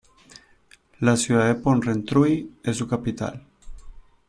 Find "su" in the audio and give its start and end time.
2.77-2.87